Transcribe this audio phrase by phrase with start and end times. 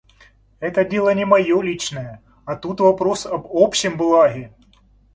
[0.59, 4.51] Это дело не мое личное, а тут вопрос об общем благе.